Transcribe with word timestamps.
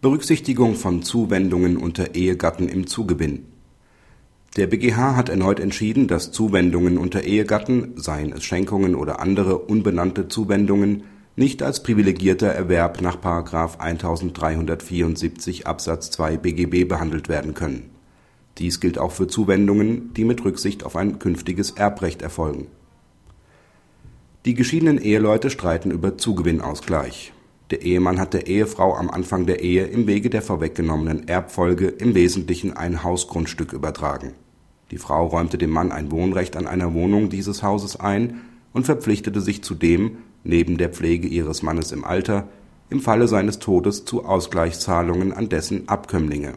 Berücksichtigung 0.00 0.76
von 0.76 1.02
Zuwendungen 1.02 1.76
unter 1.76 2.14
Ehegatten 2.14 2.68
im 2.68 2.86
Zugewinn 2.86 3.46
Der 4.56 4.68
BGH 4.68 5.16
hat 5.16 5.28
erneut 5.28 5.58
entschieden, 5.58 6.06
dass 6.06 6.30
Zuwendungen 6.30 6.98
unter 6.98 7.24
Ehegatten, 7.24 7.94
seien 7.96 8.32
es 8.32 8.44
Schenkungen 8.44 8.94
oder 8.94 9.18
andere 9.18 9.58
unbenannte 9.58 10.28
Zuwendungen, 10.28 11.02
nicht 11.34 11.64
als 11.64 11.82
privilegierter 11.82 12.46
Erwerb 12.46 13.00
nach§ 13.00 13.16
1374 13.80 15.66
Absatz 15.66 16.12
2 16.12 16.36
BGB 16.36 16.88
behandelt 16.88 17.28
werden 17.28 17.54
können. 17.54 17.90
Dies 18.58 18.78
gilt 18.78 18.98
auch 18.98 19.10
für 19.10 19.26
Zuwendungen, 19.26 20.14
die 20.14 20.24
mit 20.24 20.44
Rücksicht 20.44 20.84
auf 20.84 20.94
ein 20.94 21.18
künftiges 21.18 21.72
Erbrecht 21.72 22.22
erfolgen. 22.22 22.68
Die 24.44 24.54
geschiedenen 24.54 24.98
Eheleute 24.98 25.50
streiten 25.50 25.90
über 25.90 26.16
Zugewinnausgleich. 26.16 27.32
Der 27.70 27.82
Ehemann 27.82 28.18
hat 28.18 28.32
der 28.32 28.46
Ehefrau 28.46 28.94
am 28.94 29.10
Anfang 29.10 29.44
der 29.44 29.60
Ehe 29.60 29.84
im 29.84 30.06
Wege 30.06 30.30
der 30.30 30.40
vorweggenommenen 30.40 31.28
Erbfolge 31.28 31.88
im 31.88 32.14
Wesentlichen 32.14 32.74
ein 32.74 33.02
Hausgrundstück 33.02 33.74
übertragen. 33.74 34.32
Die 34.90 34.96
Frau 34.96 35.26
räumte 35.26 35.58
dem 35.58 35.70
Mann 35.70 35.92
ein 35.92 36.10
Wohnrecht 36.10 36.56
an 36.56 36.66
einer 36.66 36.94
Wohnung 36.94 37.28
dieses 37.28 37.62
Hauses 37.62 38.00
ein 38.00 38.40
und 38.72 38.86
verpflichtete 38.86 39.42
sich 39.42 39.62
zudem 39.62 40.18
neben 40.44 40.78
der 40.78 40.88
Pflege 40.88 41.28
ihres 41.28 41.62
Mannes 41.62 41.92
im 41.92 42.04
Alter 42.04 42.48
im 42.88 43.00
Falle 43.00 43.28
seines 43.28 43.58
Todes 43.58 44.06
zu 44.06 44.24
Ausgleichszahlungen 44.24 45.34
an 45.34 45.50
dessen 45.50 45.90
Abkömmlinge. 45.90 46.54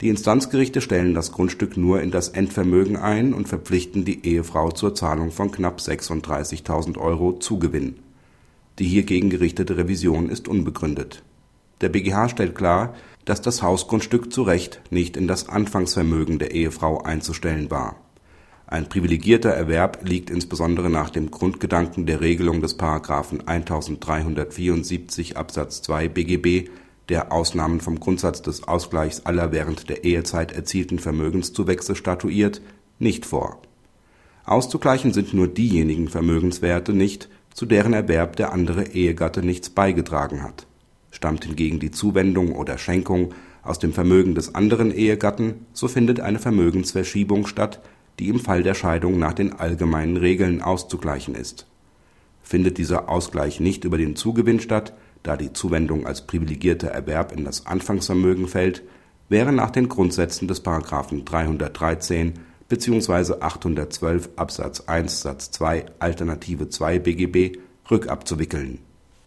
Die 0.00 0.08
Instanzgerichte 0.08 0.80
stellen 0.80 1.14
das 1.14 1.30
Grundstück 1.30 1.76
nur 1.76 2.00
in 2.00 2.10
das 2.10 2.30
Endvermögen 2.30 2.96
ein 2.96 3.32
und 3.32 3.48
verpflichten 3.48 4.04
die 4.04 4.26
Ehefrau 4.26 4.72
zur 4.72 4.94
Zahlung 4.96 5.30
von 5.30 5.52
knapp 5.52 5.78
36.000 5.78 6.98
Euro 6.98 7.38
Zugewinn. 7.38 7.96
Die 8.80 8.88
hiergegen 8.88 9.30
gerichtete 9.30 9.76
Revision 9.76 10.28
ist 10.28 10.48
unbegründet. 10.48 11.22
Der 11.80 11.90
BGH 11.90 12.30
stellt 12.30 12.56
klar, 12.56 12.94
dass 13.24 13.40
das 13.40 13.62
Hausgrundstück 13.62 14.32
zu 14.32 14.42
Recht 14.42 14.80
nicht 14.90 15.16
in 15.16 15.28
das 15.28 15.48
Anfangsvermögen 15.48 16.40
der 16.40 16.50
Ehefrau 16.50 17.02
einzustellen 17.02 17.70
war 17.70 17.94
ein 18.70 18.88
privilegierter 18.88 19.50
Erwerb 19.50 20.08
liegt 20.08 20.30
insbesondere 20.30 20.90
nach 20.90 21.10
dem 21.10 21.32
Grundgedanken 21.32 22.06
der 22.06 22.20
Regelung 22.20 22.62
des§ 22.62 22.78
1374 23.44 25.36
Absatz 25.36 25.82
2 25.82 26.08
BGB, 26.08 26.70
der 27.08 27.32
Ausnahmen 27.32 27.80
vom 27.80 27.98
Grundsatz 27.98 28.42
des 28.42 28.68
Ausgleichs 28.68 29.26
aller 29.26 29.50
während 29.50 29.88
der 29.88 30.04
Ehezeit 30.04 30.52
erzielten 30.52 31.00
Vermögenszuwächse 31.00 31.96
statuiert, 31.96 32.62
nicht 33.00 33.26
vor. 33.26 33.60
Auszugleichen 34.44 35.12
sind 35.12 35.34
nur 35.34 35.48
diejenigen 35.48 36.06
Vermögenswerte 36.06 36.92
nicht, 36.92 37.28
zu 37.54 37.66
deren 37.66 37.92
Erwerb 37.92 38.36
der 38.36 38.52
andere 38.52 38.88
Ehegatte 38.88 39.42
nichts 39.42 39.70
beigetragen 39.70 40.42
hat. 40.42 40.66
Stammt 41.10 41.44
hingegen 41.44 41.80
die 41.80 41.90
Zuwendung 41.90 42.52
oder 42.52 42.78
Schenkung 42.78 43.34
aus 43.62 43.78
dem 43.78 43.92
Vermögen 43.92 44.34
des 44.34 44.54
anderen 44.54 44.92
Ehegatten, 44.92 45.66
so 45.72 45.88
findet 45.88 46.20
eine 46.20 46.38
Vermögensverschiebung 46.38 47.46
statt 47.46 47.80
die 48.20 48.28
im 48.28 48.38
Fall 48.38 48.62
der 48.62 48.74
Scheidung 48.74 49.18
nach 49.18 49.32
den 49.32 49.54
allgemeinen 49.54 50.18
Regeln 50.18 50.60
auszugleichen 50.60 51.34
ist. 51.34 51.66
Findet 52.42 52.76
dieser 52.76 53.08
Ausgleich 53.08 53.60
nicht 53.60 53.84
über 53.84 53.96
den 53.96 54.14
Zugewinn 54.14 54.60
statt, 54.60 54.92
da 55.22 55.36
die 55.36 55.52
Zuwendung 55.52 56.06
als 56.06 56.26
privilegierter 56.26 56.88
Erwerb 56.88 57.32
in 57.32 57.44
das 57.44 57.66
Anfangsvermögen 57.66 58.46
fällt, 58.46 58.82
wäre 59.30 59.52
nach 59.52 59.70
den 59.70 59.88
Grundsätzen 59.88 60.48
des§ 60.48 60.64
313 61.24 62.34
bzw. 62.70 63.34
812 63.40 64.30
Absatz 64.36 64.80
1 64.86 65.20
Satz 65.20 65.50
2 65.50 65.84
Alternative 65.98 66.70
2 66.70 66.98
BGB 67.00 67.58
rückabzuwickeln. 67.90 68.78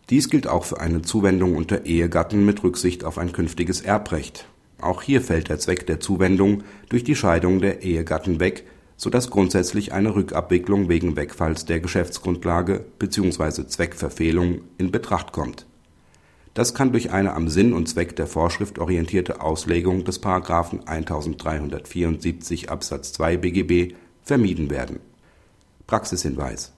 Dies 0.09 0.31
gilt 0.31 0.47
auch 0.47 0.65
für 0.65 0.79
eine 0.79 1.03
Zuwendung 1.03 1.55
unter 1.55 1.85
Ehegatten 1.85 2.43
mit 2.43 2.63
Rücksicht 2.63 3.03
auf 3.03 3.19
ein 3.19 3.31
künftiges 3.31 3.81
Erbrecht. 3.81 4.47
Auch 4.81 5.03
hier 5.03 5.21
fällt 5.21 5.49
der 5.49 5.59
Zweck 5.59 5.85
der 5.85 5.99
Zuwendung 5.99 6.63
durch 6.89 7.03
die 7.03 7.15
Scheidung 7.15 7.61
der 7.61 7.83
Ehegatten 7.83 8.39
weg 8.39 8.65
so 9.03 9.09
dass 9.09 9.29
grundsätzlich 9.29 9.91
eine 9.91 10.15
Rückabwicklung 10.15 10.89
wegen 10.89 11.15
Wegfalls 11.15 11.65
der 11.65 11.79
Geschäftsgrundlage 11.79 12.85
bzw. 12.99 13.67
Zweckverfehlung 13.67 14.61
in 14.77 14.91
Betracht 14.91 15.33
kommt. 15.33 15.65
Das 16.53 16.75
kann 16.75 16.91
durch 16.91 17.11
eine 17.11 17.33
am 17.33 17.49
Sinn 17.49 17.73
und 17.73 17.89
Zweck 17.89 18.15
der 18.15 18.27
Vorschrift 18.27 18.77
orientierte 18.77 19.41
Auslegung 19.41 20.03
des§ 20.03 20.21
1374 20.85 22.69
Absatz 22.69 23.11
2 23.13 23.37
BGB 23.37 23.95
vermieden 24.21 24.69
werden. 24.69 24.99
Praxishinweis 25.87 26.71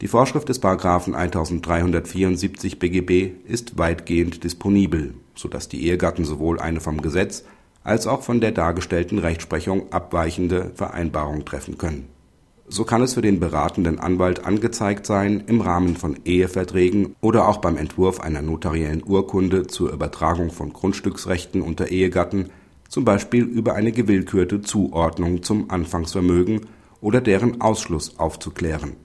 Die 0.00 0.06
Vorschrift 0.06 0.48
des§ 0.48 0.62
1374 1.14 2.78
BGB 2.78 3.32
ist 3.44 3.76
weitgehend 3.76 4.44
disponibel, 4.44 5.14
so 5.34 5.48
dass 5.48 5.68
die 5.68 5.84
Ehegatten 5.84 6.24
sowohl 6.24 6.60
eine 6.60 6.80
vom 6.80 7.02
Gesetz 7.02 7.44
als 7.82 8.06
auch 8.06 8.22
von 8.22 8.40
der 8.40 8.52
dargestellten 8.52 9.18
Rechtsprechung 9.18 9.92
abweichende 9.92 10.70
Vereinbarung 10.76 11.44
treffen 11.44 11.76
können. 11.76 12.08
So 12.72 12.84
kann 12.84 13.02
es 13.02 13.12
für 13.12 13.20
den 13.20 13.38
beratenden 13.38 13.98
Anwalt 13.98 14.46
angezeigt 14.46 15.04
sein, 15.04 15.44
im 15.46 15.60
Rahmen 15.60 15.94
von 15.94 16.16
Eheverträgen 16.24 17.14
oder 17.20 17.46
auch 17.46 17.58
beim 17.58 17.76
Entwurf 17.76 18.18
einer 18.18 18.40
notariellen 18.40 19.02
Urkunde 19.04 19.66
zur 19.66 19.92
Übertragung 19.92 20.50
von 20.50 20.72
Grundstücksrechten 20.72 21.60
unter 21.60 21.88
Ehegatten 21.88 22.48
zum 22.88 23.04
Beispiel 23.04 23.44
über 23.44 23.74
eine 23.74 23.92
gewillkürte 23.92 24.62
Zuordnung 24.62 25.42
zum 25.42 25.70
Anfangsvermögen 25.70 26.62
oder 27.02 27.20
deren 27.20 27.60
Ausschluss 27.60 28.18
aufzuklären 28.18 28.96